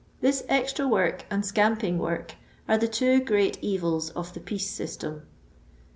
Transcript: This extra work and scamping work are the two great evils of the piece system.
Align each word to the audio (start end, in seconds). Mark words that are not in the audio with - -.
This 0.19 0.43
extra 0.49 0.87
work 0.87 1.25
and 1.29 1.45
scamping 1.45 1.99
work 1.99 2.33
are 2.67 2.79
the 2.79 2.87
two 2.87 3.23
great 3.23 3.59
evils 3.63 4.09
of 4.09 4.33
the 4.33 4.39
piece 4.39 4.67
system. 4.67 5.27